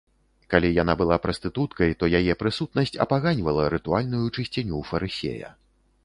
Калі 0.51 0.69
яна 0.75 0.93
была 1.01 1.17
прастытуткай, 1.25 1.91
то 1.99 2.07
яе 2.19 2.33
прысутнасць 2.41 2.93
апаганьвала 3.05 3.67
рытуальную 3.75 4.23
чысціню 4.35 4.79
фарысея. 4.93 5.53